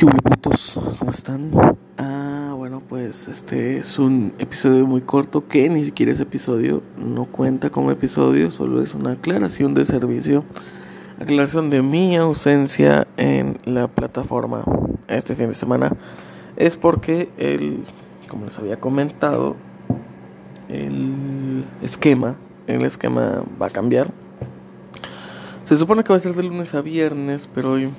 [0.00, 0.80] ¿Qué putos?
[0.98, 1.50] ¿Cómo están?
[1.98, 7.26] Ah, bueno, pues este es un episodio muy corto que ni siquiera es episodio, no
[7.26, 10.42] cuenta como episodio, solo es una aclaración de servicio,
[11.20, 14.64] aclaración de mi ausencia en la plataforma
[15.06, 15.92] este fin de semana.
[16.56, 17.84] Es porque el,
[18.26, 19.54] como les había comentado,
[20.70, 22.36] el esquema,
[22.68, 24.10] el esquema va a cambiar.
[25.66, 27.90] Se supone que va a ser de lunes a viernes, pero hoy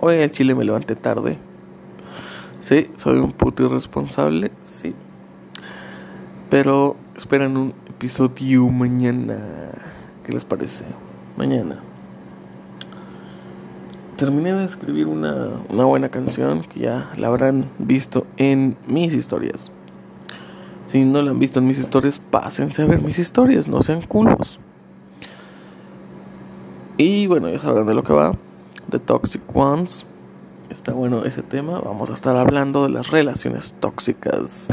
[0.00, 1.38] Hoy el chile me levanté tarde.
[2.60, 4.94] Sí, soy un puto irresponsable, sí.
[6.50, 9.36] Pero esperan un episodio mañana.
[10.24, 10.84] ¿Qué les parece?
[11.36, 11.80] Mañana.
[14.16, 19.72] Terminé de escribir una, una buena canción que ya la habrán visto en mis historias.
[20.86, 24.02] Si no la han visto en mis historias, pásense a ver mis historias, no sean
[24.02, 24.60] culos.
[26.96, 28.32] Y bueno, ya sabrán de lo que va.
[28.90, 30.06] The Toxic Ones.
[30.70, 31.80] Está bueno ese tema.
[31.80, 34.68] Vamos a estar hablando de las relaciones tóxicas.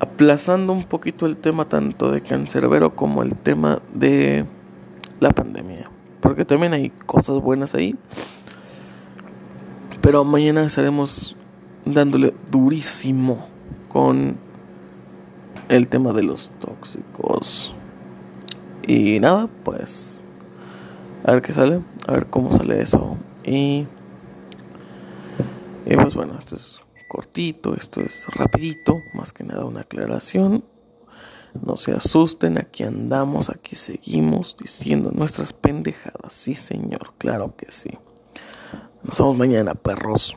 [0.00, 4.44] Aplazando un poquito el tema tanto de cancerbero como el tema de
[5.20, 5.90] la pandemia.
[6.20, 7.96] Porque también hay cosas buenas ahí.
[10.00, 11.36] Pero mañana estaremos
[11.84, 13.46] dándole durísimo
[13.88, 14.36] con
[15.68, 17.74] el tema de los tóxicos.
[18.86, 20.11] Y nada, pues
[21.24, 23.16] a ver qué sale, a ver cómo sale eso.
[23.44, 23.86] Y,
[25.86, 30.64] y pues bueno, esto es cortito, esto es rapidito, más que nada una aclaración.
[31.60, 36.32] No se asusten, aquí andamos, aquí seguimos diciendo nuestras pendejadas.
[36.32, 37.90] Sí, señor, claro que sí.
[39.02, 40.36] Nos vemos mañana, perros.